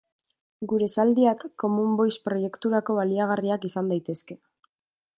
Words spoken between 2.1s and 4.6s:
proiekturako baliagarriak izan daitezke.